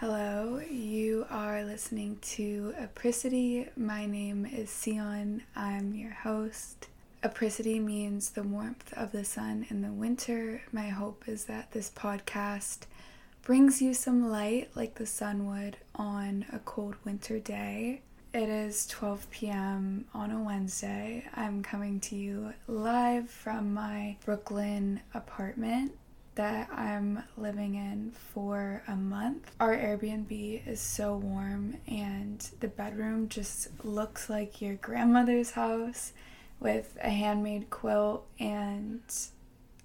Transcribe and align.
Hello, 0.00 0.62
you 0.70 1.26
are 1.28 1.62
listening 1.62 2.16
to 2.22 2.72
Apricity. 2.80 3.68
My 3.76 4.06
name 4.06 4.46
is 4.46 4.74
Sion. 4.82 5.42
I'm 5.54 5.92
your 5.92 6.12
host. 6.12 6.88
Apricity 7.22 7.78
means 7.78 8.30
the 8.30 8.42
warmth 8.42 8.94
of 8.94 9.12
the 9.12 9.26
sun 9.26 9.66
in 9.68 9.82
the 9.82 9.92
winter. 9.92 10.62
My 10.72 10.88
hope 10.88 11.24
is 11.26 11.44
that 11.44 11.72
this 11.72 11.90
podcast 11.90 12.84
brings 13.42 13.82
you 13.82 13.92
some 13.92 14.30
light 14.30 14.70
like 14.74 14.94
the 14.94 15.04
sun 15.04 15.46
would 15.46 15.76
on 15.94 16.46
a 16.50 16.60
cold 16.60 16.94
winter 17.04 17.38
day. 17.38 18.00
It 18.32 18.48
is 18.48 18.86
12 18.86 19.30
p.m. 19.30 20.06
on 20.14 20.30
a 20.30 20.42
Wednesday. 20.42 21.26
I'm 21.34 21.62
coming 21.62 22.00
to 22.00 22.16
you 22.16 22.54
live 22.66 23.28
from 23.28 23.74
my 23.74 24.16
Brooklyn 24.24 25.00
apartment 25.12 25.92
that 26.40 26.70
I'm 26.72 27.22
living 27.36 27.74
in 27.74 28.12
for 28.32 28.82
a 28.88 28.96
month. 28.96 29.50
Our 29.60 29.76
Airbnb 29.76 30.66
is 30.66 30.80
so 30.80 31.14
warm, 31.14 31.76
and 31.86 32.40
the 32.60 32.68
bedroom 32.68 33.28
just 33.28 33.68
looks 33.84 34.30
like 34.30 34.62
your 34.62 34.76
grandmother's 34.76 35.50
house 35.50 36.14
with 36.58 36.96
a 37.02 37.10
handmade 37.10 37.68
quilt 37.68 38.26
and 38.38 39.02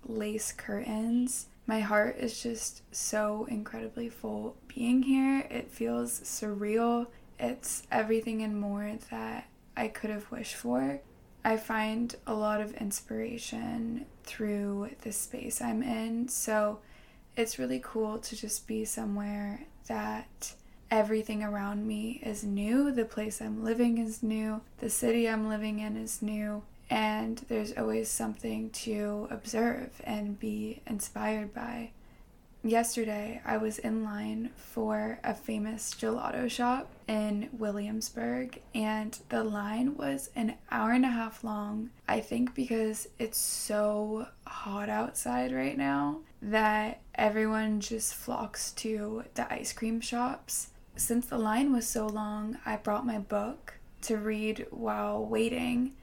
lace 0.05 0.53
curtains. 0.53 1.47
My 1.67 1.81
heart 1.81 2.15
is 2.19 2.41
just 2.41 2.83
so 2.95 3.45
incredibly 3.49 4.07
full 4.07 4.55
being 4.69 5.03
here. 5.03 5.45
It 5.51 5.71
feels 5.71 6.21
surreal. 6.21 7.07
It's 7.37 7.83
everything 7.91 8.43
and 8.43 8.57
more 8.57 8.93
that 9.11 9.49
I 9.75 9.89
could 9.89 10.09
have 10.09 10.31
wished 10.31 10.55
for. 10.55 11.01
I 11.45 11.57
find 11.57 12.15
a 12.25 12.33
lot 12.33 12.59
of 12.59 12.73
inspiration 12.73 14.07
through 14.23 14.89
the 15.03 15.11
space 15.11 15.61
I'm 15.61 15.83
in. 15.83 16.27
So 16.27 16.79
it's 17.37 17.59
really 17.59 17.79
cool 17.83 18.17
to 18.17 18.35
just 18.35 18.67
be 18.67 18.83
somewhere 18.83 19.61
that 19.87 20.55
everything 20.89 21.43
around 21.43 21.87
me 21.87 22.19
is 22.23 22.43
new. 22.43 22.91
The 22.91 23.05
place 23.05 23.43
I'm 23.43 23.63
living 23.63 23.99
is 23.99 24.23
new. 24.23 24.61
The 24.79 24.89
city 24.89 25.29
I'm 25.29 25.47
living 25.47 25.77
in 25.77 25.97
is 25.97 26.23
new. 26.23 26.63
And 26.89 27.45
there's 27.47 27.77
always 27.77 28.09
something 28.09 28.71
to 28.71 29.27
observe 29.29 30.01
and 30.03 30.39
be 30.39 30.81
inspired 30.87 31.53
by 31.53 31.91
yesterday 32.65 33.41
I 33.45 33.57
was 33.57 33.77
in 33.77 34.03
line 34.03 34.49
for 34.55 35.19
a 35.23 35.33
famous 35.33 35.93
gelato 35.93 36.49
shop 36.49 36.89
in 37.07 37.49
Williamsburg, 37.53 38.61
and 38.73 39.17
the 39.29 39.43
line 39.43 39.95
was 39.95 40.29
an 40.35 40.55
hour 40.71 40.91
and 40.91 41.05
a 41.05 41.09
half 41.09 41.43
long. 41.43 41.91
I 42.07 42.19
think 42.19 42.55
because 42.55 43.07
it's 43.19 43.37
so 43.37 44.27
hot 44.47 44.89
outside 44.89 45.53
right 45.53 45.77
now 45.77 46.21
that 46.41 47.01
everyone 47.13 47.79
just 47.79 48.15
flocks 48.15 48.71
to 48.73 49.23
the 49.35 49.51
ice 49.53 49.73
cream 49.73 50.01
shops. 50.01 50.69
Since 50.95 51.27
the 51.27 51.37
line 51.37 51.71
was 51.71 51.87
so 51.87 52.07
long, 52.07 52.57
I 52.65 52.77
brought 52.77 53.05
my 53.05 53.19
book 53.19 53.75
to 54.03 54.17
read 54.17 54.65
while 54.71 55.25
waiting. 55.25 55.93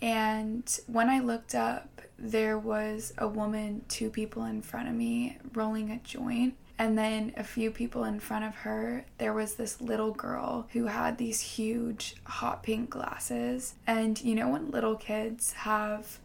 And 0.00 0.78
when 0.86 1.08
I 1.08 1.20
looked 1.20 1.54
up, 1.54 2.02
there 2.18 2.58
was 2.58 3.12
a 3.18 3.28
woman 3.28 3.84
two 3.88 4.10
people 4.10 4.44
in 4.44 4.62
front 4.62 4.88
of 4.88 4.94
me 4.94 5.38
rolling 5.54 5.90
a 5.90 5.98
joint. 5.98 6.54
And 6.78 6.98
then 6.98 7.32
a 7.36 7.44
few 7.44 7.70
people 7.70 8.04
in 8.04 8.20
front 8.20 8.44
of 8.44 8.54
her, 8.56 9.06
there 9.16 9.32
was 9.32 9.54
this 9.54 9.80
little 9.80 10.12
girl 10.12 10.68
who 10.72 10.86
had 10.86 11.16
these 11.16 11.40
huge 11.40 12.16
hot 12.24 12.62
pink 12.62 12.90
glasses. 12.90 13.74
And 13.86 14.20
you 14.22 14.34
know, 14.34 14.50
when 14.50 14.70
little 14.70 14.96
kids 14.96 15.52
have 15.52 16.18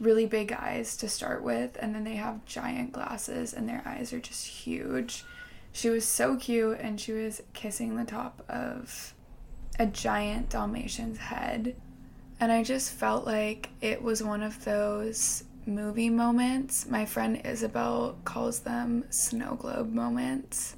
really 0.00 0.26
big 0.26 0.52
eyes 0.52 0.96
to 0.96 1.08
start 1.08 1.42
with, 1.42 1.76
and 1.80 1.94
then 1.94 2.04
they 2.04 2.16
have 2.16 2.44
giant 2.46 2.92
glasses 2.92 3.52
and 3.52 3.68
their 3.68 3.82
eyes 3.84 4.12
are 4.12 4.20
just 4.20 4.46
huge. 4.46 5.24
She 5.72 5.90
was 5.90 6.06
so 6.06 6.36
cute, 6.36 6.78
and 6.80 7.00
she 7.00 7.12
was 7.12 7.42
kissing 7.52 7.96
the 7.96 8.04
top 8.04 8.44
of 8.48 9.12
a 9.78 9.86
giant 9.86 10.48
Dalmatian's 10.48 11.18
head. 11.18 11.74
And 12.40 12.52
I 12.52 12.62
just 12.62 12.90
felt 12.92 13.24
like 13.24 13.70
it 13.80 14.02
was 14.02 14.22
one 14.22 14.42
of 14.42 14.64
those 14.64 15.44
movie 15.66 16.10
moments. 16.10 16.86
My 16.86 17.06
friend 17.06 17.40
Isabel 17.44 18.18
calls 18.24 18.60
them 18.60 19.04
snow 19.10 19.54
globe 19.54 19.92
moments, 19.92 20.76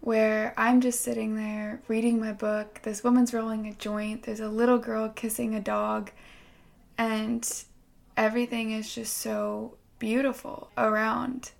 where 0.00 0.54
I'm 0.56 0.80
just 0.80 1.00
sitting 1.02 1.36
there 1.36 1.82
reading 1.88 2.18
my 2.18 2.32
book. 2.32 2.80
This 2.82 3.04
woman's 3.04 3.34
rolling 3.34 3.66
a 3.66 3.74
joint, 3.74 4.24
there's 4.24 4.40
a 4.40 4.48
little 4.48 4.78
girl 4.78 5.08
kissing 5.08 5.54
a 5.54 5.60
dog, 5.60 6.10
and 6.96 7.48
everything 8.16 8.72
is 8.72 8.92
just 8.92 9.18
so 9.18 9.76
beautiful 9.98 10.70
around. 10.76 11.52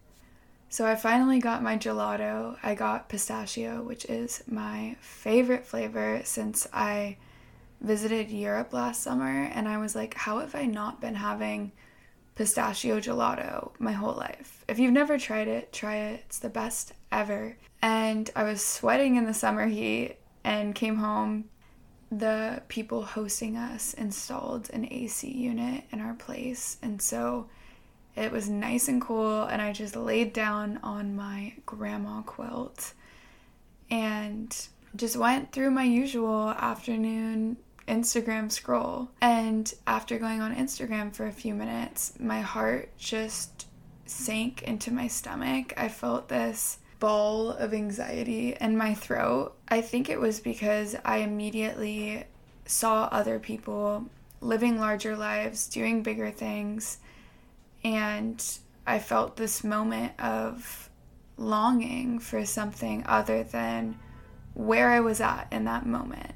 So 0.70 0.84
I 0.84 0.96
finally 0.96 1.38
got 1.38 1.62
my 1.62 1.78
gelato. 1.78 2.56
I 2.62 2.74
got 2.74 3.08
pistachio, 3.08 3.82
which 3.82 4.04
is 4.06 4.42
my 4.46 4.96
favorite 5.00 5.64
flavor 5.66 6.22
since 6.24 6.66
I 6.72 7.16
visited 7.80 8.30
Europe 8.30 8.72
last 8.72 9.02
summer 9.02 9.44
and 9.44 9.68
I 9.68 9.78
was 9.78 9.94
like, 9.94 10.14
how 10.14 10.38
have 10.38 10.54
I 10.54 10.66
not 10.66 11.00
been 11.00 11.14
having 11.14 11.72
pistachio 12.34 13.00
gelato 13.00 13.70
my 13.78 13.92
whole 13.92 14.14
life? 14.14 14.64
If 14.68 14.78
you've 14.78 14.92
never 14.92 15.18
tried 15.18 15.48
it, 15.48 15.72
try 15.72 15.96
it. 15.96 16.24
It's 16.26 16.38
the 16.38 16.48
best 16.48 16.92
ever. 17.12 17.56
And 17.80 18.30
I 18.34 18.44
was 18.44 18.64
sweating 18.64 19.16
in 19.16 19.26
the 19.26 19.34
summer 19.34 19.66
heat 19.66 20.16
and 20.44 20.74
came 20.74 20.96
home. 20.96 21.44
The 22.10 22.62
people 22.68 23.02
hosting 23.02 23.56
us 23.56 23.94
installed 23.94 24.70
an 24.70 24.88
AC 24.90 25.30
unit 25.30 25.84
in 25.92 26.00
our 26.00 26.14
place. 26.14 26.78
And 26.82 27.00
so 27.00 27.48
it 28.16 28.32
was 28.32 28.48
nice 28.48 28.88
and 28.88 29.00
cool. 29.00 29.42
And 29.42 29.62
I 29.62 29.72
just 29.72 29.94
laid 29.94 30.32
down 30.32 30.80
on 30.82 31.14
my 31.14 31.54
grandma 31.66 32.22
quilt 32.22 32.94
and 33.90 34.54
just 34.96 35.16
went 35.16 35.52
through 35.52 35.70
my 35.70 35.84
usual 35.84 36.50
afternoon 36.50 37.58
Instagram 37.88 38.52
scroll. 38.52 39.10
And 39.20 39.72
after 39.86 40.18
going 40.18 40.40
on 40.40 40.54
Instagram 40.54 41.14
for 41.14 41.26
a 41.26 41.32
few 41.32 41.54
minutes, 41.54 42.12
my 42.20 42.40
heart 42.40 42.96
just 42.96 43.66
sank 44.06 44.62
into 44.62 44.92
my 44.92 45.08
stomach. 45.08 45.74
I 45.76 45.88
felt 45.88 46.28
this 46.28 46.78
ball 47.00 47.50
of 47.50 47.74
anxiety 47.74 48.56
in 48.60 48.76
my 48.76 48.94
throat. 48.94 49.54
I 49.68 49.80
think 49.80 50.08
it 50.08 50.20
was 50.20 50.40
because 50.40 50.96
I 51.04 51.18
immediately 51.18 52.24
saw 52.66 53.04
other 53.04 53.38
people 53.38 54.06
living 54.40 54.78
larger 54.78 55.16
lives, 55.16 55.66
doing 55.68 56.02
bigger 56.02 56.30
things, 56.30 56.98
and 57.84 58.44
I 58.86 58.98
felt 58.98 59.36
this 59.36 59.64
moment 59.64 60.12
of 60.20 60.90
longing 61.36 62.18
for 62.18 62.44
something 62.44 63.04
other 63.06 63.44
than 63.44 63.98
where 64.54 64.90
I 64.90 65.00
was 65.00 65.20
at 65.20 65.46
in 65.52 65.64
that 65.64 65.86
moment. 65.86 66.32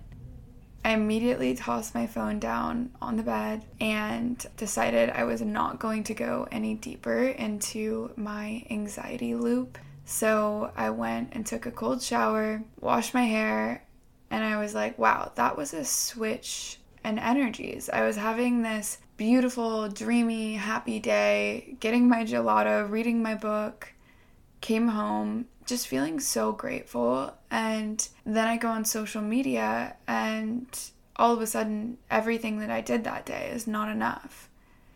I 0.84 0.91
immediately 0.94 1.54
tossed 1.54 1.94
my 1.94 2.06
phone 2.06 2.41
down 2.41 2.91
on 3.00 3.16
the 3.16 3.22
bed 3.22 3.65
and 3.81 4.44
decided 4.56 5.10
I 5.10 5.25
was 5.25 5.41
not 5.41 5.78
going 5.78 6.03
to 6.04 6.15
go 6.15 6.48
any 6.50 6.75
deeper 6.75 7.22
into 7.28 8.10
my 8.16 8.65
anxiety 8.69 9.34
loop. 9.34 9.78
So 10.04 10.72
I 10.76 10.91
went 10.91 11.31
and 11.32 11.47
took 11.47 11.66
a 11.66 11.70
cold 11.70 12.03
shower, 12.03 12.62
washed 12.81 13.15
my 13.15 13.22
hair, 13.25 13.84
and 14.31 14.43
I 14.43 14.56
was 14.56 14.75
like, 14.75 14.98
wow, 14.98 15.31
that 15.37 15.56
was 15.56 15.72
a 15.72 15.84
switch 15.84 16.81
in 17.04 17.19
energies. 17.19 17.88
I 17.88 18.04
was 18.04 18.16
having 18.16 18.62
this 18.62 18.99
beautiful, 19.16 19.88
dreamy, 19.88 20.54
happy 20.54 20.99
day, 20.99 21.76
getting 21.78 22.09
my 22.09 22.25
gelato, 22.25 22.91
reading 22.91 23.22
my 23.22 23.37
book, 23.37 23.93
came 24.60 24.88
home, 24.88 25.47
just 25.67 25.87
feeling 25.89 26.21
so 26.21 26.53
grateful. 26.53 27.34
And 27.50 28.06
then 28.25 28.49
I 28.49 28.56
go 28.56 28.69
on 28.69 28.84
social 28.84 29.23
media, 29.23 29.97
and 30.06 30.67
all 31.17 31.33
of 31.33 31.41
a 31.41 31.47
sudden, 31.47 31.99
everything 32.11 32.59
that 32.61 32.71
I 32.71 32.81
did 32.81 33.05
that 33.05 33.27
day 33.27 33.50
is 33.53 33.67
not 33.67 33.91
enough. 33.91 34.49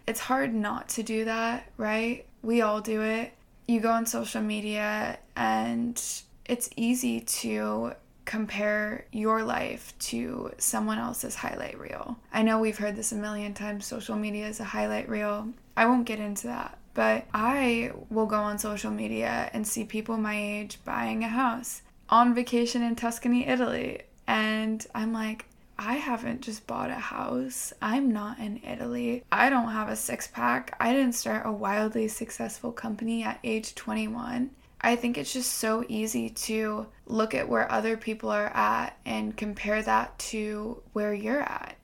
It's 0.06 0.20
hard 0.20 0.54
not 0.54 0.88
to 0.90 1.02
do 1.02 1.24
that, 1.24 1.70
right? 1.76 2.26
We 2.42 2.62
all 2.62 2.80
do 2.80 3.02
it. 3.02 3.32
You 3.66 3.80
go 3.80 3.90
on 3.90 4.06
social 4.06 4.42
media, 4.42 5.18
and 5.36 6.00
it's 6.44 6.70
easy 6.76 7.20
to 7.20 7.92
compare 8.24 9.06
your 9.12 9.42
life 9.42 9.94
to 9.98 10.50
someone 10.58 10.98
else's 10.98 11.36
highlight 11.36 11.78
reel. 11.78 12.18
I 12.32 12.42
know 12.42 12.58
we've 12.58 12.78
heard 12.78 12.96
this 12.96 13.12
a 13.12 13.16
million 13.16 13.54
times 13.54 13.86
social 13.86 14.16
media 14.16 14.48
is 14.48 14.60
a 14.60 14.64
highlight 14.64 15.08
reel. 15.08 15.48
I 15.76 15.86
won't 15.86 16.06
get 16.06 16.18
into 16.18 16.48
that. 16.48 16.78
But 16.96 17.26
I 17.34 17.92
will 18.08 18.24
go 18.24 18.38
on 18.38 18.58
social 18.58 18.90
media 18.90 19.50
and 19.52 19.66
see 19.66 19.84
people 19.84 20.16
my 20.16 20.34
age 20.34 20.78
buying 20.82 21.22
a 21.22 21.28
house 21.28 21.82
on 22.08 22.34
vacation 22.34 22.82
in 22.82 22.96
Tuscany, 22.96 23.46
Italy. 23.46 24.00
And 24.26 24.84
I'm 24.94 25.12
like, 25.12 25.44
I 25.78 25.96
haven't 25.96 26.40
just 26.40 26.66
bought 26.66 26.88
a 26.88 26.94
house. 26.94 27.74
I'm 27.82 28.10
not 28.12 28.38
in 28.38 28.62
Italy. 28.66 29.24
I 29.30 29.50
don't 29.50 29.72
have 29.72 29.90
a 29.90 29.94
six 29.94 30.26
pack. 30.26 30.74
I 30.80 30.94
didn't 30.94 31.12
start 31.12 31.44
a 31.44 31.52
wildly 31.52 32.08
successful 32.08 32.72
company 32.72 33.22
at 33.22 33.40
age 33.44 33.74
21. 33.74 34.50
I 34.80 34.96
think 34.96 35.18
it's 35.18 35.34
just 35.34 35.52
so 35.52 35.84
easy 35.88 36.30
to 36.30 36.86
look 37.04 37.34
at 37.34 37.48
where 37.48 37.70
other 37.70 37.98
people 37.98 38.30
are 38.30 38.50
at 38.54 38.96
and 39.04 39.36
compare 39.36 39.82
that 39.82 40.18
to 40.30 40.82
where 40.94 41.12
you're 41.12 41.42
at. 41.42 41.75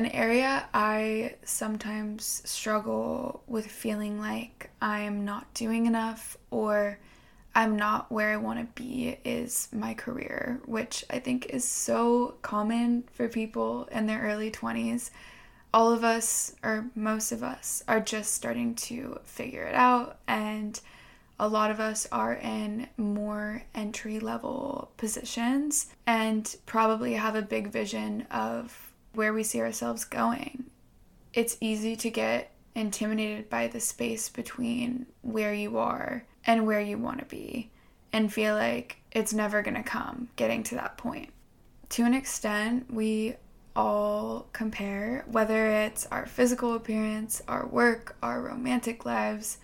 An 0.00 0.06
area 0.12 0.66
I 0.72 1.34
sometimes 1.44 2.40
struggle 2.46 3.42
with 3.46 3.66
feeling 3.66 4.18
like 4.18 4.70
I 4.80 5.00
am 5.00 5.26
not 5.26 5.52
doing 5.52 5.84
enough 5.84 6.38
or 6.50 6.98
I'm 7.54 7.76
not 7.76 8.10
where 8.10 8.32
I 8.32 8.38
want 8.38 8.60
to 8.60 8.82
be 8.82 9.18
is 9.26 9.68
my 9.74 9.92
career, 9.92 10.62
which 10.64 11.04
I 11.10 11.18
think 11.18 11.50
is 11.50 11.68
so 11.68 12.36
common 12.40 13.04
for 13.12 13.28
people 13.28 13.90
in 13.92 14.06
their 14.06 14.22
early 14.22 14.50
20s. 14.50 15.10
All 15.74 15.92
of 15.92 16.02
us, 16.02 16.54
or 16.62 16.86
most 16.94 17.30
of 17.30 17.42
us, 17.42 17.84
are 17.86 18.00
just 18.00 18.32
starting 18.32 18.76
to 18.76 19.20
figure 19.24 19.64
it 19.64 19.74
out, 19.74 20.16
and 20.26 20.80
a 21.38 21.46
lot 21.46 21.70
of 21.70 21.78
us 21.78 22.08
are 22.10 22.36
in 22.36 22.88
more 22.96 23.64
entry 23.74 24.18
level 24.18 24.92
positions 24.96 25.88
and 26.06 26.56
probably 26.64 27.12
have 27.12 27.34
a 27.34 27.42
big 27.42 27.68
vision 27.68 28.26
of 28.30 28.89
where 29.14 29.32
we 29.32 29.42
see 29.42 29.60
ourselves 29.60 30.04
going. 30.04 30.64
It's 31.32 31.56
easy 31.60 31.96
to 31.96 32.10
get 32.10 32.52
intimidated 32.74 33.50
by 33.50 33.66
the 33.66 33.80
space 33.80 34.28
between 34.28 35.06
where 35.22 35.54
you 35.54 35.78
are 35.78 36.24
and 36.44 36.66
where 36.66 36.80
you 36.80 36.98
want 36.98 37.18
to 37.18 37.24
be 37.24 37.70
and 38.12 38.32
feel 38.32 38.54
like 38.54 38.98
it's 39.12 39.32
never 39.32 39.62
going 39.62 39.74
to 39.74 39.82
come 39.82 40.28
getting 40.36 40.62
to 40.64 40.74
that 40.76 40.96
point. 40.96 41.30
To 41.90 42.04
an 42.04 42.14
extent, 42.14 42.92
we 42.92 43.36
all 43.74 44.48
compare, 44.52 45.24
whether 45.30 45.66
it's 45.66 46.06
our 46.06 46.26
physical 46.26 46.74
appearance, 46.74 47.42
our 47.48 47.66
work, 47.66 48.16
our 48.22 48.40
romantic 48.40 49.04
lives. 49.04 49.58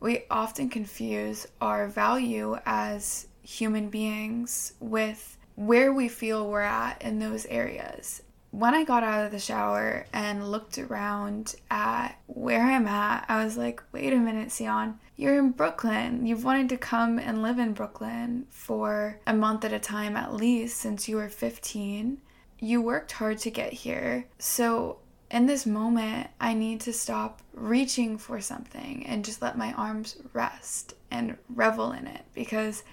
We 0.00 0.24
often 0.30 0.68
confuse 0.68 1.46
our 1.60 1.86
value 1.86 2.58
as 2.66 3.26
human 3.42 3.90
beings 3.90 4.72
with 4.80 5.36
where 5.56 5.92
we 5.92 6.08
feel 6.08 6.48
we're 6.48 6.62
at 6.62 7.00
in 7.02 7.18
those 7.18 7.46
areas 7.46 8.22
when 8.54 8.72
I 8.72 8.84
got 8.84 9.02
out 9.02 9.26
of 9.26 9.32
the 9.32 9.40
shower 9.40 10.06
and 10.12 10.48
looked 10.48 10.78
around 10.78 11.56
at 11.72 12.12
where 12.26 12.62
I'm 12.62 12.86
at, 12.86 13.24
I 13.28 13.42
was 13.42 13.56
like, 13.56 13.82
wait 13.90 14.12
a 14.12 14.16
minute, 14.16 14.52
Sion, 14.52 15.00
you're 15.16 15.40
in 15.40 15.50
Brooklyn. 15.50 16.24
You've 16.24 16.44
wanted 16.44 16.68
to 16.68 16.76
come 16.76 17.18
and 17.18 17.42
live 17.42 17.58
in 17.58 17.72
Brooklyn 17.72 18.46
for 18.50 19.18
a 19.26 19.34
month 19.34 19.64
at 19.64 19.72
a 19.72 19.80
time 19.80 20.14
at 20.16 20.34
least 20.34 20.76
since 20.76 21.08
you 21.08 21.16
were 21.16 21.28
15. 21.28 22.18
You 22.60 22.80
worked 22.80 23.10
hard 23.10 23.38
to 23.38 23.50
get 23.50 23.72
here. 23.72 24.26
So, 24.38 24.98
in 25.32 25.46
this 25.46 25.66
moment, 25.66 26.28
I 26.40 26.54
need 26.54 26.80
to 26.82 26.92
stop 26.92 27.42
reaching 27.54 28.18
for 28.18 28.40
something 28.40 29.04
and 29.06 29.24
just 29.24 29.42
let 29.42 29.58
my 29.58 29.72
arms 29.72 30.16
rest 30.32 30.94
and 31.10 31.36
revel 31.48 31.90
in 31.90 32.06
it 32.06 32.22
because 32.34 32.84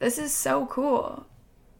this 0.00 0.18
is 0.18 0.32
so 0.32 0.66
cool. 0.66 1.24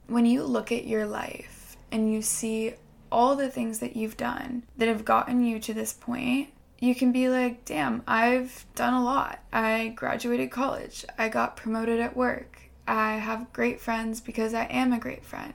When 0.07 0.25
you 0.25 0.45
look 0.45 0.71
at 0.71 0.87
your 0.87 1.05
life 1.05 1.77
and 1.91 2.13
you 2.13 2.23
see 2.23 2.75
all 3.15 3.37
the 3.37 3.49
things 3.49 3.79
that 3.79 3.95
you've 3.95 4.17
done 4.17 4.65
that 4.77 4.89
have 4.89 5.05
gotten 5.05 5.45
you 5.45 5.61
to 5.61 5.73
this 5.73 5.93
point, 5.93 6.49
you 6.81 6.97
can 6.97 7.13
be 7.13 7.29
like, 7.29 7.65
damn, 7.65 8.03
I've 8.09 8.67
done 8.75 8.93
a 8.93 9.05
lot. 9.05 9.39
I 9.53 9.93
graduated 9.95 10.51
college. 10.51 11.05
I 11.17 11.29
got 11.29 11.57
promoted 11.57 12.01
at 12.01 12.17
work. 12.17 12.59
I 12.89 13.13
have 13.13 13.53
great 13.53 13.81
friends 13.81 14.21
because 14.21 14.53
I 14.53 14.65
am 14.65 14.93
a 14.93 14.99
great 14.99 15.25
friend. 15.25 15.55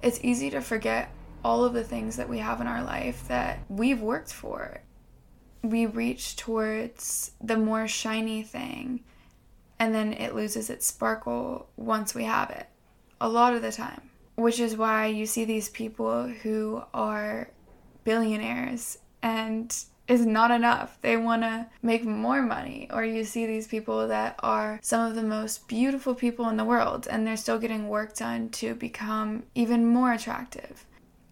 It's 0.00 0.24
easy 0.24 0.48
to 0.48 0.62
forget 0.62 1.10
all 1.44 1.66
of 1.66 1.74
the 1.74 1.84
things 1.84 2.16
that 2.16 2.30
we 2.30 2.38
have 2.38 2.62
in 2.62 2.66
our 2.66 2.82
life 2.82 3.28
that 3.28 3.58
we've 3.68 4.00
worked 4.00 4.32
for. 4.32 4.80
We 5.62 5.84
reach 5.84 6.34
towards 6.36 7.32
the 7.42 7.58
more 7.58 7.86
shiny 7.86 8.42
thing 8.42 9.04
and 9.78 9.94
then 9.94 10.14
it 10.14 10.34
loses 10.34 10.70
its 10.70 10.86
sparkle 10.86 11.68
once 11.76 12.14
we 12.14 12.24
have 12.24 12.48
it. 12.48 12.66
A 13.20 13.28
lot 13.28 13.52
of 13.52 13.60
the 13.60 13.70
time 13.70 14.10
which 14.36 14.60
is 14.60 14.76
why 14.76 15.06
you 15.06 15.26
see 15.26 15.44
these 15.44 15.68
people 15.68 16.28
who 16.28 16.82
are 16.94 17.50
billionaires 18.04 18.98
and 19.22 19.74
is 20.08 20.24
not 20.24 20.50
enough. 20.50 20.98
They 21.00 21.16
want 21.16 21.42
to 21.42 21.66
make 21.82 22.04
more 22.04 22.42
money. 22.42 22.88
Or 22.92 23.04
you 23.04 23.24
see 23.24 23.46
these 23.46 23.66
people 23.66 24.06
that 24.08 24.36
are 24.40 24.78
some 24.82 25.08
of 25.08 25.16
the 25.16 25.22
most 25.22 25.66
beautiful 25.66 26.14
people 26.14 26.48
in 26.48 26.56
the 26.56 26.64
world 26.64 27.08
and 27.10 27.26
they're 27.26 27.36
still 27.36 27.58
getting 27.58 27.88
work 27.88 28.14
done 28.14 28.50
to 28.50 28.74
become 28.74 29.42
even 29.54 29.86
more 29.86 30.12
attractive. 30.12 30.84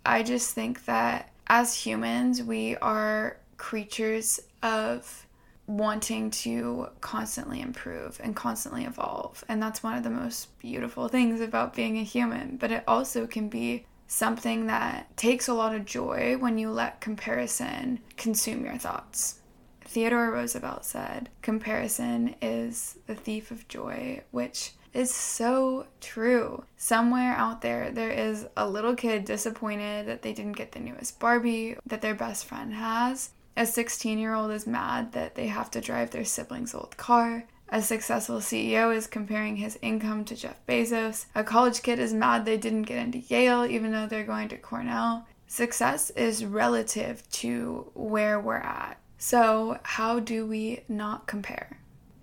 I 0.04 0.22
just 0.22 0.54
think 0.54 0.84
that 0.86 1.30
as 1.46 1.74
humans, 1.74 2.42
we 2.42 2.76
are 2.76 3.36
creatures 3.56 4.40
of 4.62 5.23
wanting 5.66 6.30
to 6.30 6.88
constantly 7.00 7.60
improve 7.60 8.20
and 8.22 8.36
constantly 8.36 8.84
evolve. 8.84 9.44
And 9.48 9.62
that's 9.62 9.82
one 9.82 9.96
of 9.96 10.04
the 10.04 10.10
most 10.10 10.58
beautiful 10.58 11.08
things 11.08 11.40
about 11.40 11.74
being 11.74 11.98
a 11.98 12.04
human. 12.04 12.56
But 12.56 12.70
it 12.70 12.84
also 12.86 13.26
can 13.26 13.48
be 13.48 13.86
something 14.06 14.66
that 14.66 15.16
takes 15.16 15.48
a 15.48 15.54
lot 15.54 15.74
of 15.74 15.84
joy 15.84 16.36
when 16.38 16.58
you 16.58 16.70
let 16.70 17.00
comparison 17.00 18.00
consume 18.16 18.64
your 18.64 18.76
thoughts. 18.76 19.40
Theodore 19.80 20.30
Roosevelt 20.30 20.84
said, 20.84 21.28
Comparison 21.40 22.34
is 22.42 22.98
the 23.06 23.14
thief 23.14 23.50
of 23.50 23.68
joy, 23.68 24.22
which 24.30 24.72
is 24.92 25.12
so 25.12 25.86
true. 26.00 26.64
Somewhere 26.76 27.34
out 27.34 27.60
there, 27.60 27.90
there 27.90 28.10
is 28.10 28.46
a 28.56 28.68
little 28.68 28.94
kid 28.94 29.24
disappointed 29.24 30.06
that 30.06 30.22
they 30.22 30.32
didn't 30.32 30.52
get 30.52 30.72
the 30.72 30.80
newest 30.80 31.18
Barbie 31.18 31.76
that 31.86 32.00
their 32.00 32.14
best 32.14 32.46
friend 32.46 32.74
has. 32.74 33.30
A 33.56 33.66
16 33.66 34.18
year 34.18 34.34
old 34.34 34.50
is 34.50 34.66
mad 34.66 35.12
that 35.12 35.36
they 35.36 35.46
have 35.46 35.70
to 35.72 35.80
drive 35.80 36.10
their 36.10 36.24
siblings' 36.24 36.74
old 36.74 36.96
car. 36.96 37.44
A 37.68 37.80
successful 37.80 38.38
CEO 38.38 38.94
is 38.94 39.06
comparing 39.06 39.56
his 39.56 39.78
income 39.80 40.24
to 40.24 40.34
Jeff 40.34 40.64
Bezos. 40.66 41.26
A 41.34 41.44
college 41.44 41.82
kid 41.82 41.98
is 41.98 42.12
mad 42.12 42.44
they 42.44 42.56
didn't 42.56 42.82
get 42.82 42.98
into 42.98 43.18
Yale 43.18 43.64
even 43.64 43.92
though 43.92 44.06
they're 44.06 44.24
going 44.24 44.48
to 44.48 44.58
Cornell. 44.58 45.26
Success 45.46 46.10
is 46.10 46.44
relative 46.44 47.28
to 47.30 47.90
where 47.94 48.40
we're 48.40 48.56
at. 48.56 48.98
So, 49.18 49.78
how 49.84 50.18
do 50.18 50.46
we 50.46 50.80
not 50.88 51.28
compare? 51.28 51.78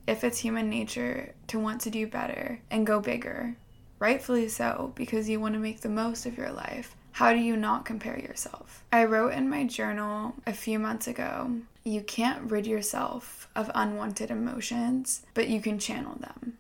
If 0.05 0.23
it's 0.23 0.39
human 0.39 0.69
nature 0.69 1.33
to 1.47 1.59
want 1.59 1.81
to 1.81 1.89
do 1.89 2.07
better 2.07 2.61
and 2.69 2.85
go 2.85 2.99
bigger, 2.99 3.55
rightfully 3.99 4.49
so, 4.49 4.91
because 4.95 5.29
you 5.29 5.39
want 5.39 5.53
to 5.53 5.59
make 5.59 5.79
the 5.79 5.89
most 5.89 6.25
of 6.25 6.37
your 6.37 6.51
life, 6.51 6.95
how 7.21 7.33
do 7.33 7.39
you 7.39 7.55
not 7.55 7.85
compare 7.85 8.17
yourself? 8.17 8.83
I 8.91 9.05
wrote 9.05 9.33
in 9.33 9.47
my 9.47 9.65
journal 9.65 10.33
a 10.47 10.53
few 10.53 10.79
months 10.79 11.07
ago 11.07 11.51
you 11.83 12.01
can't 12.01 12.49
rid 12.49 12.65
yourself 12.65 13.47
of 13.55 13.69
unwanted 13.75 14.31
emotions, 14.31 15.21
but 15.35 15.47
you 15.47 15.61
can 15.61 15.77
channel 15.77 16.15
them. 16.15 16.57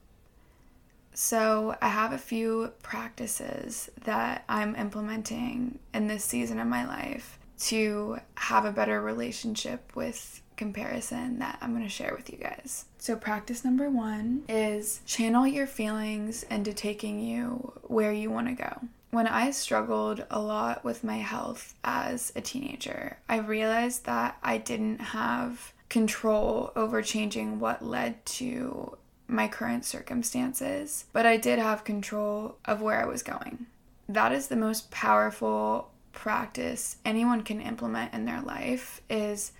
So, 1.15 1.75
I 1.81 1.87
have 1.87 2.13
a 2.13 2.19
few 2.19 2.73
practices 2.83 3.89
that 4.03 4.43
I'm 4.47 4.75
implementing 4.75 5.79
in 5.95 6.07
this 6.07 6.23
season 6.23 6.59
of 6.59 6.67
my 6.67 6.85
life 6.85 7.39
to 7.61 8.19
have 8.35 8.65
a 8.65 8.71
better 8.71 9.01
relationship 9.01 9.95
with 9.95 10.43
comparison 10.57 11.39
that 11.39 11.57
I'm 11.59 11.71
going 11.71 11.83
to 11.83 11.89
share 11.89 12.13
with 12.15 12.29
you 12.29 12.37
guys. 12.37 12.85
So, 12.99 13.15
practice 13.15 13.65
number 13.65 13.89
one 13.89 14.43
is 14.47 15.01
channel 15.07 15.47
your 15.47 15.65
feelings 15.65 16.43
into 16.43 16.71
taking 16.71 17.19
you 17.19 17.73
where 17.87 18.13
you 18.13 18.29
want 18.29 18.47
to 18.49 18.53
go. 18.53 18.87
When 19.11 19.27
I 19.27 19.51
struggled 19.51 20.25
a 20.31 20.39
lot 20.39 20.85
with 20.85 21.03
my 21.03 21.17
health 21.17 21.75
as 21.83 22.31
a 22.33 22.41
teenager, 22.41 23.17
I 23.27 23.39
realized 23.39 24.05
that 24.05 24.37
I 24.41 24.57
didn't 24.57 24.99
have 24.99 25.73
control 25.89 26.71
over 26.77 27.01
changing 27.01 27.59
what 27.59 27.83
led 27.83 28.25
to 28.25 28.97
my 29.27 29.49
current 29.49 29.83
circumstances, 29.83 31.05
but 31.11 31.25
I 31.25 31.35
did 31.35 31.59
have 31.59 31.83
control 31.83 32.55
of 32.63 32.81
where 32.81 33.01
I 33.01 33.05
was 33.05 33.21
going. 33.21 33.65
That 34.07 34.31
is 34.31 34.47
the 34.47 34.55
most 34.55 34.91
powerful 34.91 35.91
practice 36.13 36.95
anyone 37.03 37.41
can 37.41 37.59
implement 37.59 38.13
in 38.13 38.23
their 38.23 38.41
life 38.41 39.01
is 39.09 39.51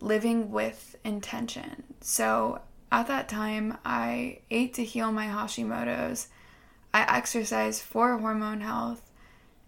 living 0.00 0.50
with 0.50 0.96
intention. 1.04 1.82
So, 2.00 2.60
at 2.90 3.08
that 3.08 3.28
time, 3.28 3.76
I 3.84 4.38
ate 4.50 4.72
to 4.74 4.84
heal 4.84 5.12
my 5.12 5.26
Hashimoto's 5.26 6.28
I 6.94 7.02
exercised 7.16 7.82
for 7.82 8.16
hormone 8.16 8.60
health. 8.60 9.10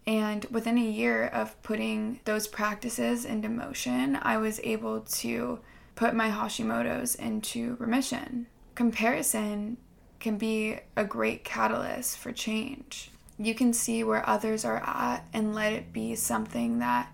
And 0.06 0.44
within 0.52 0.78
a 0.78 0.80
year 0.80 1.26
of 1.26 1.60
putting 1.64 2.20
those 2.24 2.46
practices 2.46 3.24
into 3.24 3.48
motion, 3.48 4.16
I 4.22 4.36
was 4.36 4.60
able 4.62 5.00
to 5.00 5.58
put 5.96 6.14
my 6.14 6.30
Hashimoto's 6.30 7.16
into 7.16 7.74
remission. 7.80 8.46
Comparison 8.76 9.76
can 10.20 10.38
be 10.38 10.78
a 10.96 11.04
great 11.04 11.42
catalyst 11.42 12.16
for 12.16 12.30
change. 12.30 13.10
You 13.38 13.54
can 13.56 13.72
see 13.72 14.04
where 14.04 14.26
others 14.28 14.64
are 14.64 14.82
at 14.86 15.26
and 15.32 15.52
let 15.52 15.72
it 15.72 15.92
be 15.92 16.14
something 16.14 16.78
that 16.78 17.12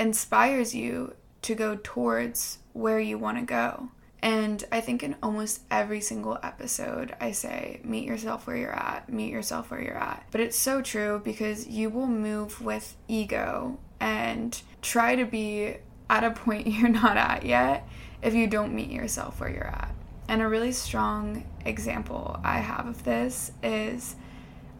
inspires 0.00 0.74
you 0.74 1.14
to 1.42 1.54
go 1.54 1.78
towards 1.82 2.58
where 2.72 2.98
you 2.98 3.18
want 3.18 3.36
to 3.38 3.44
go. 3.44 3.90
And 4.22 4.64
I 4.70 4.80
think 4.80 5.02
in 5.02 5.16
almost 5.20 5.62
every 5.68 6.00
single 6.00 6.38
episode, 6.44 7.14
I 7.20 7.32
say, 7.32 7.80
meet 7.82 8.04
yourself 8.04 8.46
where 8.46 8.56
you're 8.56 8.74
at, 8.74 9.12
meet 9.12 9.32
yourself 9.32 9.70
where 9.70 9.82
you're 9.82 9.98
at. 9.98 10.24
But 10.30 10.40
it's 10.40 10.56
so 10.56 10.80
true 10.80 11.20
because 11.24 11.66
you 11.66 11.90
will 11.90 12.06
move 12.06 12.62
with 12.62 12.96
ego 13.08 13.78
and 13.98 14.60
try 14.80 15.16
to 15.16 15.24
be 15.24 15.76
at 16.08 16.22
a 16.22 16.30
point 16.30 16.66
you're 16.68 16.88
not 16.88 17.16
at 17.16 17.44
yet 17.44 17.88
if 18.22 18.32
you 18.32 18.46
don't 18.46 18.72
meet 18.72 18.90
yourself 18.90 19.40
where 19.40 19.50
you're 19.50 19.66
at. 19.66 19.92
And 20.28 20.40
a 20.40 20.46
really 20.46 20.72
strong 20.72 21.44
example 21.64 22.40
I 22.44 22.58
have 22.58 22.86
of 22.86 23.02
this 23.02 23.50
is 23.62 24.14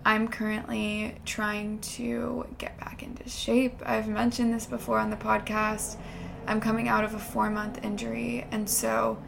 I'm 0.04 0.28
currently 0.28 1.16
trying 1.24 1.80
to 1.80 2.46
get 2.58 2.78
back 2.78 3.02
into 3.02 3.28
shape. 3.28 3.82
I've 3.84 4.08
mentioned 4.08 4.54
this 4.54 4.66
before 4.66 4.98
on 4.98 5.10
the 5.10 5.16
podcast. 5.16 5.96
I'm 6.46 6.60
coming 6.60 6.88
out 6.88 7.04
of 7.04 7.14
a 7.14 7.18
four 7.18 7.50
month 7.50 7.84
injury, 7.84 8.46
and 8.50 8.68
so 8.68 9.18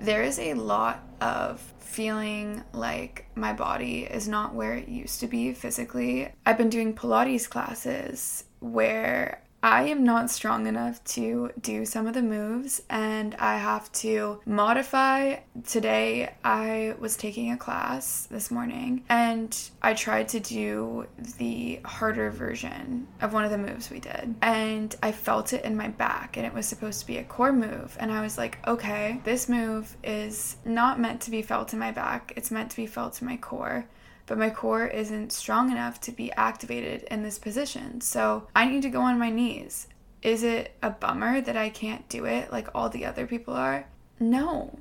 there 0.00 0.22
is 0.22 0.38
a 0.38 0.54
lot 0.54 1.02
of 1.20 1.60
feeling 1.78 2.62
like 2.72 3.26
my 3.34 3.52
body 3.52 4.04
is 4.04 4.28
not 4.28 4.54
where 4.54 4.74
it 4.74 4.88
used 4.88 5.20
to 5.20 5.26
be 5.26 5.52
physically. 5.52 6.32
I've 6.46 6.56
been 6.56 6.70
doing 6.70 6.94
Pilates 6.94 7.48
classes 7.48 8.44
where 8.60 9.42
I 9.62 9.84
am 9.84 10.04
not 10.04 10.30
strong 10.30 10.66
enough 10.66 11.04
to 11.04 11.50
do 11.60 11.84
some 11.84 12.06
of 12.06 12.14
the 12.14 12.22
moves 12.22 12.82
and 12.88 13.34
I 13.34 13.58
have 13.58 13.92
to 13.92 14.40
modify. 14.46 15.36
Today, 15.66 16.32
I 16.42 16.94
was 16.98 17.16
taking 17.16 17.52
a 17.52 17.58
class 17.58 18.26
this 18.26 18.50
morning 18.50 19.04
and 19.10 19.56
I 19.82 19.92
tried 19.92 20.30
to 20.30 20.40
do 20.40 21.06
the 21.36 21.80
harder 21.84 22.30
version 22.30 23.06
of 23.20 23.34
one 23.34 23.44
of 23.44 23.50
the 23.50 23.58
moves 23.58 23.90
we 23.90 24.00
did. 24.00 24.34
And 24.40 24.96
I 25.02 25.12
felt 25.12 25.52
it 25.52 25.64
in 25.64 25.76
my 25.76 25.88
back 25.88 26.38
and 26.38 26.46
it 26.46 26.54
was 26.54 26.66
supposed 26.66 27.00
to 27.00 27.06
be 27.06 27.18
a 27.18 27.24
core 27.24 27.52
move. 27.52 27.96
And 28.00 28.10
I 28.10 28.22
was 28.22 28.38
like, 28.38 28.66
okay, 28.66 29.20
this 29.24 29.46
move 29.46 29.94
is 30.02 30.56
not 30.64 30.98
meant 30.98 31.20
to 31.22 31.30
be 31.30 31.42
felt 31.42 31.74
in 31.74 31.78
my 31.78 31.90
back, 31.90 32.32
it's 32.34 32.50
meant 32.50 32.70
to 32.70 32.76
be 32.76 32.86
felt 32.86 33.20
in 33.20 33.28
my 33.28 33.36
core 33.36 33.84
but 34.30 34.38
my 34.38 34.48
core 34.48 34.86
isn't 34.86 35.32
strong 35.32 35.72
enough 35.72 36.00
to 36.00 36.12
be 36.12 36.30
activated 36.34 37.02
in 37.10 37.24
this 37.24 37.36
position. 37.36 38.00
So 38.00 38.46
I 38.54 38.64
need 38.64 38.82
to 38.82 38.88
go 38.88 39.00
on 39.00 39.18
my 39.18 39.28
knees. 39.28 39.88
Is 40.22 40.44
it 40.44 40.76
a 40.84 40.90
bummer 40.90 41.40
that 41.40 41.56
I 41.56 41.68
can't 41.68 42.08
do 42.08 42.26
it 42.26 42.52
like 42.52 42.68
all 42.72 42.88
the 42.88 43.04
other 43.06 43.26
people 43.26 43.54
are? 43.54 43.88
No, 44.20 44.78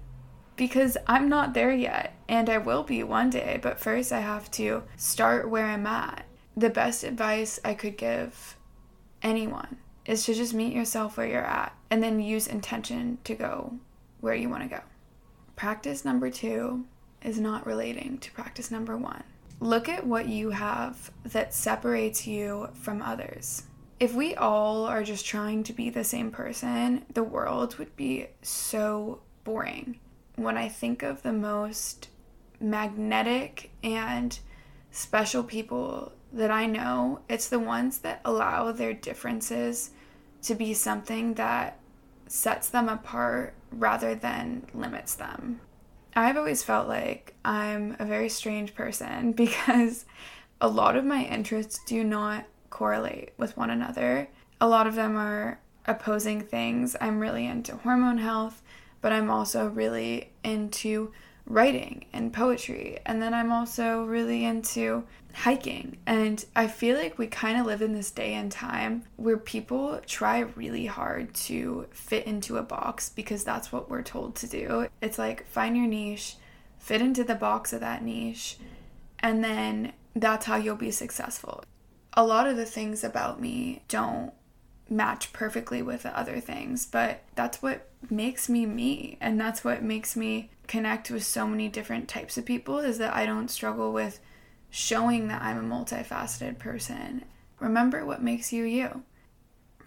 because 0.56 0.98
I'm 1.08 1.29
not 1.29 1.56
there 1.56 1.72
yet, 1.72 2.13
and 2.27 2.48
I 2.48 2.60
will 2.60 2.84
be 2.84 3.01
one 3.01 3.32
day, 3.32 3.60
but 3.60 3.79
first 3.79 4.12
I 4.12 4.20
have 4.20 4.51
to 4.51 4.84
start 4.98 5.50
where 5.50 5.65
I'm 5.65 5.88
at. 5.88 6.25
The 6.56 6.70
best 6.70 7.03
advice 7.03 7.60
I 7.65 7.74
could 7.74 7.98
give 7.98 8.56
anyone 9.24 9.77
is 10.06 10.25
to 10.25 10.36
just 10.36 10.53
meet 10.53 10.75
yourself 10.75 11.18
where 11.18 11.25
you're 11.25 11.44
at 11.44 11.75
and 11.89 12.03
then 12.03 12.20
use 12.20 12.46
intention 12.46 13.18
to 13.24 13.34
go 13.34 13.79
where 14.22 14.36
you 14.36 14.48
want 14.48 14.62
to 14.62 14.70
go. 14.70 14.82
Practice 15.56 16.06
number 16.06 16.29
two 16.29 16.86
is 17.24 17.39
not 17.39 17.65
relating 17.65 18.20
to 18.20 18.32
practice 18.32 18.70
number 18.70 18.96
one. 18.96 19.24
Look 19.61 19.89
at 19.89 20.07
what 20.07 20.27
you 20.27 20.51
have 20.51 21.11
that 21.25 21.53
separates 21.53 22.25
you 22.25 22.69
from 22.73 23.01
others. 23.01 23.63
If 23.99 24.13
we 24.13 24.33
all 24.35 24.85
are 24.85 25.03
just 25.03 25.25
trying 25.25 25.63
to 25.63 25.73
be 25.73 25.89
the 25.89 26.05
same 26.05 26.31
person, 26.31 27.05
the 27.13 27.23
world 27.23 27.77
would 27.77 27.95
be 27.97 28.27
so 28.41 29.21
boring. 29.43 29.99
When 30.37 30.57
I 30.57 30.69
think 30.69 31.03
of 31.03 31.21
the 31.21 31.33
most 31.33 32.07
magnetic 32.61 33.71
and 33.83 34.39
special 34.91 35.43
people 35.43 36.13
that 36.31 36.51
I 36.51 36.65
know, 36.65 37.19
it's 37.27 37.49
the 37.49 37.59
ones 37.59 37.99
that 37.99 38.21
allow 38.23 38.71
their 38.71 38.93
differences 38.93 39.91
to 40.43 40.55
be 40.55 40.73
something 40.73 41.33
that 41.33 41.79
sets 42.27 42.69
them 42.69 42.87
apart 42.87 43.55
rather 43.71 44.15
than 44.15 44.67
limits 44.73 45.15
them. 45.15 45.59
I've 46.15 46.37
always 46.37 46.63
felt 46.63 46.87
like 46.87 47.35
I'm 47.45 47.95
a 47.99 48.05
very 48.05 48.29
strange 48.29 48.75
person 48.75 49.31
because 49.43 50.05
a 50.61 50.67
lot 50.67 50.95
of 50.95 51.05
my 51.05 51.23
interests 51.23 51.79
do 51.85 52.03
not 52.03 52.45
correlate 52.69 53.33
with 53.37 53.57
one 53.57 53.69
another. 53.69 54.29
A 54.61 54.67
lot 54.67 54.87
of 54.87 54.95
them 54.95 55.15
are 55.15 55.59
opposing 55.85 56.41
things. 56.41 56.95
I'm 56.99 57.19
really 57.19 57.45
into 57.45 57.75
hormone 57.77 58.17
health, 58.17 58.61
but 59.01 59.11
I'm 59.11 59.29
also 59.29 59.67
really 59.67 60.31
into 60.43 61.11
writing 61.45 62.05
and 62.13 62.31
poetry. 62.31 62.99
And 63.05 63.21
then 63.21 63.33
I'm 63.33 63.51
also 63.51 64.03
really 64.03 64.45
into 64.45 65.03
hiking. 65.33 65.98
And 66.05 66.43
I 66.55 66.67
feel 66.67 66.98
like 66.98 67.17
we 67.17 67.27
kind 67.27 67.59
of 67.59 67.65
live 67.65 67.81
in 67.81 67.93
this 67.93 68.12
day 68.12 68.33
and 68.33 68.51
time 68.51 69.03
where 69.15 69.38
people 69.38 70.01
try 70.05 70.39
really 70.39 70.86
hard 70.86 71.33
to 71.33 71.88
fit 71.91 72.25
into 72.25 72.57
a 72.57 72.63
box 72.63 73.09
because 73.09 73.43
that's 73.43 73.71
what 73.71 73.89
we're 73.89 74.01
told 74.01 74.36
to 74.36 74.48
do. 74.48 74.88
It's 75.01 75.17
like 75.17 75.48
find 75.48 75.77
your 75.77 75.88
niche, 75.88 76.36
fit 76.77 77.01
into 77.01 77.24
the 77.24 77.36
box 77.36 77.74
of 77.74 77.79
that 77.81 78.03
niche, 78.03 78.57
and 79.19 79.43
then 79.43 79.93
that's 80.15 80.45
how 80.45 80.55
you'll 80.55 80.75
be 80.75 80.91
successful. 80.91 81.63
A 82.13 82.25
lot 82.25 82.48
of 82.48 82.57
the 82.57 82.65
things 82.65 83.03
about 83.03 83.39
me 83.39 83.83
don't 83.88 84.33
match 84.89 85.31
perfectly 85.31 85.81
with 85.81 86.03
the 86.03 86.17
other 86.17 86.39
things, 86.39 86.86
but 86.86 87.21
that's 87.36 87.62
what 87.62 87.88
makes 88.09 88.50
me 88.50 88.65
me 88.65 89.17
and 89.21 89.39
that's 89.39 89.63
what 89.63 89.83
makes 89.83 90.15
me 90.15 90.50
connect 90.67 91.12
with 91.12 91.24
so 91.24 91.45
many 91.45 91.67
different 91.67 92.07
types 92.07 92.38
of 92.38 92.45
people 92.45 92.79
is 92.79 92.98
that 92.98 93.13
I 93.13 93.25
don't 93.25 93.50
struggle 93.50 93.91
with 93.91 94.19
showing 94.69 95.27
that 95.27 95.41
I'm 95.41 95.57
a 95.57 95.75
multifaceted 95.75 96.59
person. 96.59 97.25
Remember 97.59 98.05
what 98.05 98.21
makes 98.21 98.53
you 98.53 98.63
you. 98.63 99.03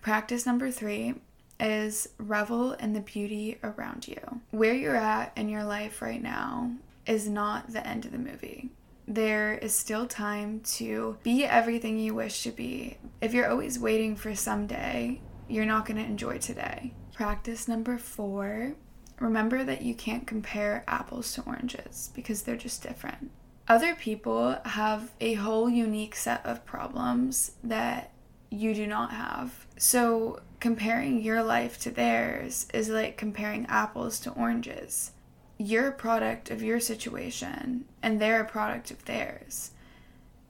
Practice 0.00 0.46
number 0.46 0.70
3 0.70 1.14
is 1.60 2.08
revel 2.18 2.72
in 2.72 2.92
the 2.92 3.00
beauty 3.00 3.58
around 3.62 4.08
you. 4.08 4.40
Where 4.50 4.74
you're 4.74 4.96
at 4.96 5.32
in 5.36 5.48
your 5.48 5.64
life 5.64 6.02
right 6.02 6.22
now 6.22 6.72
is 7.06 7.28
not 7.28 7.72
the 7.72 7.86
end 7.86 8.04
of 8.04 8.12
the 8.12 8.18
movie 8.18 8.70
there 9.06 9.54
is 9.54 9.74
still 9.74 10.06
time 10.06 10.60
to 10.60 11.18
be 11.22 11.44
everything 11.44 11.98
you 11.98 12.14
wish 12.14 12.42
to 12.42 12.50
be. 12.50 12.96
If 13.20 13.34
you're 13.34 13.50
always 13.50 13.78
waiting 13.78 14.16
for 14.16 14.34
someday, 14.34 15.20
you're 15.48 15.66
not 15.66 15.86
going 15.86 15.98
to 15.98 16.04
enjoy 16.04 16.38
today. 16.38 16.92
Practice 17.14 17.68
number 17.68 17.98
four 17.98 18.74
remember 19.20 19.62
that 19.62 19.82
you 19.82 19.94
can't 19.94 20.26
compare 20.26 20.82
apples 20.88 21.32
to 21.32 21.42
oranges 21.42 22.10
because 22.14 22.42
they're 22.42 22.56
just 22.56 22.82
different. 22.82 23.30
Other 23.72 23.94
people 23.94 24.58
have 24.66 25.12
a 25.18 25.32
whole 25.34 25.70
unique 25.70 26.14
set 26.14 26.44
of 26.44 26.66
problems 26.66 27.52
that 27.64 28.10
you 28.50 28.74
do 28.74 28.86
not 28.86 29.12
have. 29.12 29.66
So, 29.78 30.40
comparing 30.60 31.22
your 31.22 31.42
life 31.42 31.80
to 31.80 31.90
theirs 31.90 32.66
is 32.74 32.90
like 32.90 33.16
comparing 33.16 33.64
apples 33.66 34.20
to 34.20 34.30
oranges 34.32 35.12
you're 35.58 35.88
a 35.88 35.92
product 35.92 36.50
of 36.50 36.62
your 36.62 36.80
situation 36.80 37.84
and 38.02 38.20
they're 38.20 38.40
a 38.40 38.48
product 38.48 38.90
of 38.90 39.04
theirs. 39.04 39.70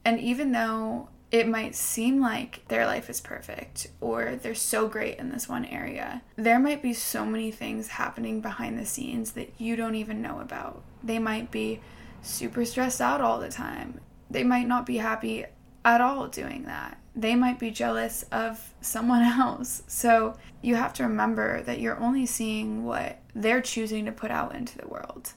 And 0.03 0.19
even 0.19 0.51
though 0.51 1.09
it 1.31 1.47
might 1.47 1.75
seem 1.75 2.19
like 2.19 2.67
their 2.67 2.85
life 2.85 3.09
is 3.09 3.21
perfect 3.21 3.87
or 4.01 4.35
they're 4.35 4.55
so 4.55 4.87
great 4.87 5.17
in 5.19 5.29
this 5.29 5.47
one 5.47 5.65
area, 5.65 6.21
there 6.35 6.59
might 6.59 6.81
be 6.81 6.93
so 6.93 7.25
many 7.25 7.51
things 7.51 7.89
happening 7.89 8.41
behind 8.41 8.77
the 8.77 8.85
scenes 8.85 9.31
that 9.31 9.53
you 9.57 9.75
don't 9.75 9.95
even 9.95 10.21
know 10.21 10.39
about. 10.39 10.83
They 11.03 11.19
might 11.19 11.51
be 11.51 11.79
super 12.23 12.65
stressed 12.65 13.01
out 13.01 13.21
all 13.21 13.39
the 13.39 13.49
time. 13.49 13.99
They 14.29 14.43
might 14.43 14.67
not 14.67 14.85
be 14.85 14.97
happy 14.97 15.45
at 15.85 16.01
all 16.01 16.27
doing 16.27 16.63
that. 16.63 16.97
They 17.15 17.35
might 17.35 17.59
be 17.59 17.69
jealous 17.69 18.23
of 18.31 18.73
someone 18.81 19.21
else. 19.39 19.83
So 19.87 20.35
you 20.61 20.75
have 20.75 20.93
to 20.93 21.03
remember 21.03 21.61
that 21.61 21.79
you're 21.79 21.99
only 21.99 22.25
seeing 22.25 22.85
what 22.85 23.19
they're 23.35 23.61
choosing 23.61 24.05
to 24.05 24.11
put 24.11 24.31
out 24.31 24.55
into 24.55 24.77
the 24.77 24.87
world. 24.87 25.33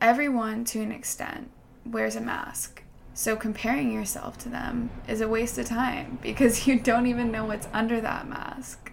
Everyone, 0.00 0.64
to 0.66 0.80
an 0.80 0.92
extent, 0.92 1.50
wears 1.84 2.16
a 2.16 2.20
mask. 2.20 2.82
So 3.14 3.36
comparing 3.36 3.92
yourself 3.92 4.36
to 4.38 4.48
them 4.48 4.90
is 5.08 5.20
a 5.20 5.28
waste 5.28 5.58
of 5.58 5.66
time 5.66 6.18
because 6.22 6.66
you 6.66 6.78
don't 6.78 7.06
even 7.06 7.30
know 7.30 7.44
what's 7.44 7.68
under 7.72 8.00
that 8.00 8.28
mask. 8.28 8.92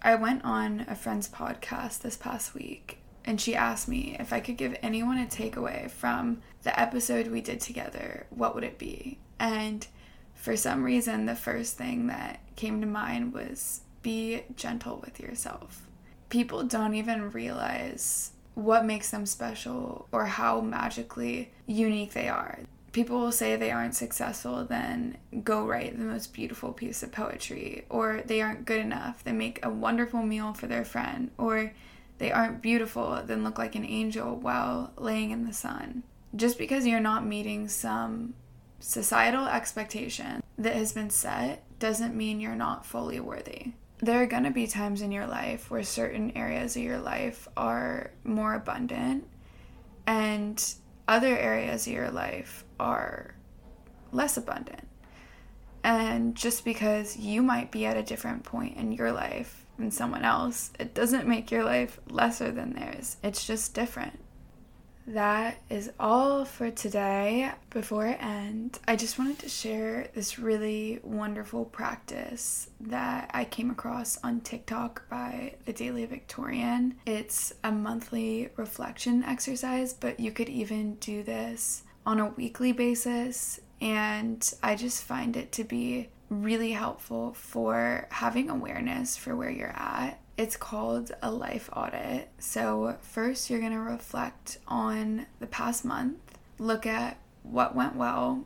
I 0.00 0.14
went 0.14 0.44
on 0.44 0.86
a 0.88 0.94
friend's 0.94 1.28
podcast 1.28 2.00
this 2.00 2.16
past 2.16 2.54
week 2.54 2.98
and 3.28 3.40
she 3.40 3.54
asked 3.54 3.86
me 3.86 4.16
if 4.18 4.32
I 4.32 4.40
could 4.40 4.56
give 4.56 4.76
anyone 4.82 5.18
a 5.18 5.26
takeaway 5.26 5.88
from 5.88 6.42
the 6.64 6.78
episode 6.78 7.28
we 7.28 7.40
did 7.40 7.60
together, 7.60 8.26
what 8.30 8.56
would 8.56 8.64
it 8.64 8.78
be? 8.78 9.18
And 9.38 9.86
for 10.34 10.56
some 10.56 10.82
reason, 10.82 11.26
the 11.26 11.36
first 11.36 11.76
thing 11.76 12.08
that 12.08 12.40
came 12.56 12.80
to 12.80 12.86
mind 12.86 13.32
was 13.32 13.82
be 14.02 14.42
gentle 14.56 15.00
with 15.04 15.20
yourself 15.20 15.88
people 16.28 16.62
don't 16.62 16.94
even 16.94 17.30
realize 17.30 18.32
what 18.54 18.84
makes 18.84 19.10
them 19.10 19.26
special 19.26 20.08
or 20.12 20.26
how 20.26 20.60
magically 20.60 21.50
unique 21.66 22.12
they 22.12 22.28
are. 22.28 22.58
People 22.92 23.20
will 23.20 23.32
say 23.32 23.54
they 23.54 23.70
aren't 23.70 23.94
successful, 23.94 24.64
then 24.64 25.16
go 25.44 25.64
write 25.64 25.96
the 25.96 26.04
most 26.04 26.32
beautiful 26.32 26.72
piece 26.72 27.02
of 27.02 27.12
poetry, 27.12 27.84
or 27.88 28.22
they 28.24 28.40
aren't 28.40 28.64
good 28.64 28.80
enough, 28.80 29.22
then 29.22 29.38
make 29.38 29.64
a 29.64 29.70
wonderful 29.70 30.22
meal 30.22 30.52
for 30.52 30.66
their 30.66 30.84
friend, 30.84 31.30
or 31.38 31.72
they 32.18 32.32
aren't 32.32 32.62
beautiful, 32.62 33.22
then 33.24 33.44
look 33.44 33.58
like 33.58 33.74
an 33.74 33.84
angel 33.84 34.36
while 34.36 34.92
laying 34.96 35.30
in 35.30 35.46
the 35.46 35.52
sun. 35.52 36.02
Just 36.36 36.58
because 36.58 36.86
you're 36.86 37.00
not 37.00 37.24
meeting 37.24 37.68
some 37.68 38.34
societal 38.80 39.46
expectation 39.46 40.42
that 40.56 40.74
has 40.74 40.92
been 40.92 41.10
set 41.10 41.64
doesn't 41.78 42.14
mean 42.14 42.40
you're 42.40 42.54
not 42.54 42.86
fully 42.86 43.18
worthy 43.18 43.72
there 44.00 44.22
are 44.22 44.26
going 44.26 44.44
to 44.44 44.50
be 44.50 44.66
times 44.66 45.02
in 45.02 45.10
your 45.10 45.26
life 45.26 45.70
where 45.70 45.82
certain 45.82 46.32
areas 46.36 46.76
of 46.76 46.82
your 46.82 46.98
life 46.98 47.48
are 47.56 48.12
more 48.24 48.54
abundant 48.54 49.26
and 50.06 50.74
other 51.08 51.36
areas 51.36 51.86
of 51.86 51.92
your 51.92 52.10
life 52.10 52.64
are 52.78 53.34
less 54.12 54.36
abundant. 54.36 54.86
And 55.82 56.34
just 56.34 56.64
because 56.64 57.16
you 57.16 57.42
might 57.42 57.70
be 57.70 57.86
at 57.86 57.96
a 57.96 58.02
different 58.02 58.44
point 58.44 58.76
in 58.76 58.92
your 58.92 59.12
life 59.12 59.64
than 59.78 59.90
someone 59.90 60.24
else, 60.24 60.70
it 60.78 60.94
doesn't 60.94 61.26
make 61.28 61.50
your 61.50 61.64
life 61.64 62.00
lesser 62.10 62.50
than 62.50 62.72
theirs. 62.74 63.16
It's 63.22 63.46
just 63.46 63.74
different. 63.74 64.18
that 65.06 65.56
is 65.70 65.90
all 65.98 66.44
for 66.44 66.70
today. 66.70 67.50
Before 67.70 68.06
I 68.06 68.12
end, 68.12 68.78
I 68.86 68.94
just 68.96 69.18
wanted 69.18 69.38
to 69.38 69.48
share 69.48 70.08
this 70.14 70.38
really 70.38 71.00
wonderful 71.02 71.64
practice 71.64 72.68
that 72.80 73.30
I 73.32 73.44
came 73.46 73.70
across 73.70 74.18
on 74.22 74.40
TikTok 74.42 75.08
by 75.08 75.54
the 75.64 75.72
Daily 75.72 76.04
Victorian. 76.04 76.96
It's 77.06 77.54
a 77.64 77.72
monthly 77.72 78.50
reflection 78.56 79.24
exercise, 79.24 79.94
but 79.94 80.20
you 80.20 80.30
could 80.30 80.50
even 80.50 80.96
do 80.96 81.22
this 81.22 81.84
on 82.04 82.20
a 82.20 82.28
weekly 82.28 82.72
basis. 82.72 83.60
And 83.80 84.52
I 84.62 84.74
just 84.76 85.04
find 85.04 85.36
it 85.36 85.52
to 85.52 85.64
be 85.64 86.08
really 86.28 86.72
helpful 86.72 87.32
for 87.34 88.06
having 88.10 88.50
awareness 88.50 89.16
for 89.16 89.34
where 89.34 89.50
you're 89.50 89.68
at 89.68 90.20
it's 90.38 90.56
called 90.56 91.10
a 91.20 91.30
life 91.32 91.68
audit. 91.74 92.28
So, 92.38 92.96
first, 93.02 93.50
you're 93.50 93.58
going 93.58 93.72
to 93.72 93.80
reflect 93.80 94.58
on 94.68 95.26
the 95.40 95.48
past 95.48 95.84
month, 95.84 96.38
look 96.58 96.86
at 96.86 97.18
what 97.42 97.74
went 97.74 97.96
well, 97.96 98.44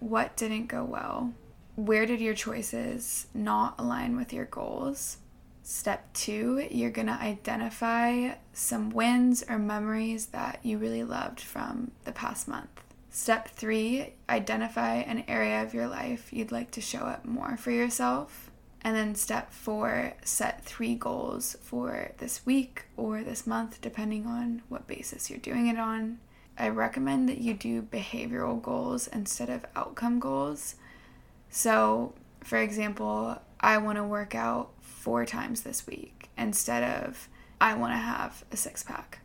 what 0.00 0.36
didn't 0.36 0.66
go 0.66 0.82
well, 0.82 1.32
where 1.76 2.06
did 2.06 2.20
your 2.20 2.34
choices 2.34 3.28
not 3.32 3.76
align 3.78 4.16
with 4.16 4.32
your 4.32 4.46
goals. 4.46 5.18
Step 5.62 6.12
two, 6.12 6.66
you're 6.70 6.90
going 6.90 7.06
to 7.06 7.12
identify 7.12 8.32
some 8.52 8.90
wins 8.90 9.44
or 9.48 9.58
memories 9.58 10.26
that 10.26 10.58
you 10.64 10.76
really 10.76 11.04
loved 11.04 11.40
from 11.40 11.92
the 12.04 12.12
past 12.12 12.48
month. 12.48 12.82
Step 13.18 13.48
three, 13.48 14.14
identify 14.30 14.94
an 14.94 15.24
area 15.26 15.60
of 15.60 15.74
your 15.74 15.88
life 15.88 16.32
you'd 16.32 16.52
like 16.52 16.70
to 16.70 16.80
show 16.80 17.00
up 17.00 17.24
more 17.24 17.56
for 17.56 17.72
yourself. 17.72 18.48
And 18.82 18.94
then 18.94 19.16
step 19.16 19.52
four, 19.52 20.14
set 20.22 20.64
three 20.64 20.94
goals 20.94 21.56
for 21.60 22.12
this 22.18 22.46
week 22.46 22.84
or 22.96 23.24
this 23.24 23.44
month, 23.44 23.80
depending 23.80 24.24
on 24.24 24.62
what 24.68 24.86
basis 24.86 25.28
you're 25.28 25.40
doing 25.40 25.66
it 25.66 25.78
on. 25.80 26.20
I 26.56 26.68
recommend 26.68 27.28
that 27.28 27.38
you 27.38 27.54
do 27.54 27.82
behavioral 27.82 28.62
goals 28.62 29.08
instead 29.08 29.50
of 29.50 29.66
outcome 29.74 30.20
goals. 30.20 30.76
So, 31.50 32.14
for 32.44 32.58
example, 32.58 33.42
I 33.58 33.78
want 33.78 33.98
to 33.98 34.04
work 34.04 34.36
out 34.36 34.70
four 34.80 35.26
times 35.26 35.62
this 35.62 35.88
week 35.88 36.30
instead 36.38 36.84
of 36.84 37.28
I 37.60 37.74
want 37.74 37.94
to 37.94 37.98
have 37.98 38.44
a 38.52 38.56
six 38.56 38.84
pack. 38.84 39.22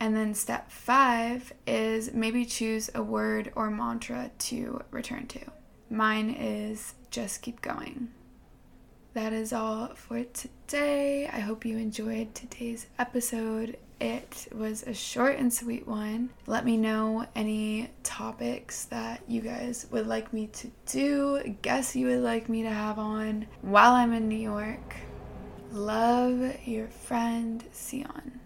And 0.00 0.16
then 0.16 0.34
step 0.34 0.70
five 0.70 1.52
is 1.66 2.12
maybe 2.12 2.44
choose 2.46 2.90
a 2.94 3.02
word 3.02 3.52
or 3.54 3.70
mantra 3.70 4.30
to 4.38 4.82
return 4.90 5.26
to. 5.28 5.40
Mine 5.90 6.30
is 6.30 6.94
just 7.10 7.42
keep 7.42 7.60
going 7.60 8.08
that 9.14 9.32
is 9.32 9.52
all 9.52 9.88
for 9.94 10.24
today. 10.24 11.28
I 11.28 11.40
hope 11.40 11.64
you 11.64 11.76
enjoyed 11.78 12.34
today's 12.34 12.86
episode. 12.98 13.76
It 14.00 14.48
was 14.54 14.84
a 14.84 14.94
short 14.94 15.36
and 15.36 15.52
sweet 15.52 15.86
one. 15.86 16.30
Let 16.46 16.64
me 16.64 16.76
know 16.76 17.26
any 17.34 17.90
topics 18.02 18.84
that 18.86 19.22
you 19.28 19.40
guys 19.40 19.86
would 19.90 20.06
like 20.06 20.32
me 20.32 20.46
to 20.48 20.70
do, 20.86 21.56
guests 21.60 21.96
you 21.96 22.06
would 22.06 22.22
like 22.22 22.48
me 22.48 22.62
to 22.62 22.70
have 22.70 22.98
on 22.98 23.46
while 23.62 23.92
I'm 23.92 24.12
in 24.12 24.28
New 24.28 24.36
York. 24.36 24.96
Love 25.72 26.66
your 26.66 26.88
friend 26.88 27.62
Sion. 27.74 28.40